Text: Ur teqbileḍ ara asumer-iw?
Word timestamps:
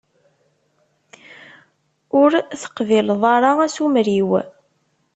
Ur 2.21 2.31
teqbileḍ 2.59 3.21
ara 3.35 3.51
asumer-iw? 3.65 4.29